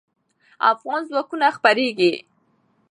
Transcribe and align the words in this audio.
افغان 0.71 1.01
ځواکونه 1.09 1.47
خپرېږي. 1.57 2.13